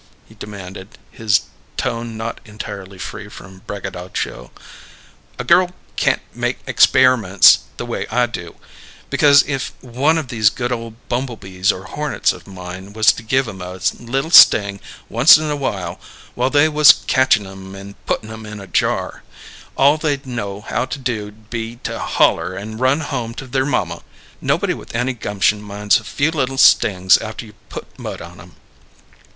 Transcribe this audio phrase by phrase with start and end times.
[0.25, 1.41] he demanded, his
[1.77, 4.49] tone not entirely free from braggadocio.
[5.37, 8.55] "A girl can't make expairaments the way I do,
[9.11, 13.47] because if one of these good ole bumblebees or hornets of mine was to give
[13.47, 15.99] 'em a little sting, once in a while,
[16.33, 19.21] while they was catchin' 'em and puttin' 'em in a jar,
[19.77, 24.01] all they'd know how to do'd be to holler and run home to their mamma.
[24.41, 28.55] Nobody with any gumption minds a few little stings after you put mud on 'em."